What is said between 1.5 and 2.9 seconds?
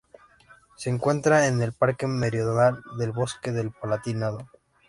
la parte meridional